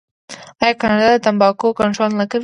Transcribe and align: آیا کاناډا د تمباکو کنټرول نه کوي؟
آیا 0.63 0.79
کاناډا 0.81 1.07
د 1.13 1.17
تمباکو 1.25 1.77
کنټرول 1.79 2.11
نه 2.19 2.25
کوي؟ 2.31 2.39